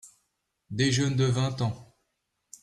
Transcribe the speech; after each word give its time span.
Des 0.71 0.91
jeunes 0.91 1.15
de 1.15 1.25
vingt 1.25 1.61
ans. 1.61 1.95